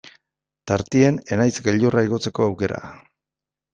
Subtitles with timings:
[0.71, 2.81] Tartean Enaitz gailurra igotzeko aukera.